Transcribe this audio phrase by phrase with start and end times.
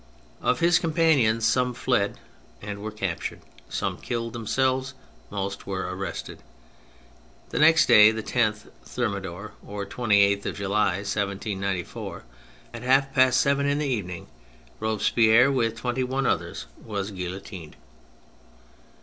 [0.41, 2.17] Of his companions, some fled
[2.59, 4.95] and were captured, some killed themselves,
[5.29, 6.41] most were arrested.
[7.49, 12.23] The next day, the 10th Thermidor, or 28th of July, 1794,
[12.73, 14.25] at half past seven in the evening,
[14.79, 17.75] Robespierre, with twenty one others, was guillotined.